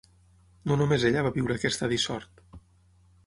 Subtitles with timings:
[0.69, 2.43] No només ella va viure aquesta dissort.